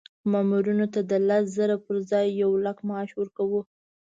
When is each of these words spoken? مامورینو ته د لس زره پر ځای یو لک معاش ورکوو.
مامورینو 0.31 0.87
ته 0.93 0.99
د 1.09 1.11
لس 1.27 1.43
زره 1.57 1.75
پر 1.85 1.95
ځای 2.11 2.25
یو 2.41 2.51
لک 2.65 2.77
معاش 2.87 3.09
ورکوو. 3.15 3.61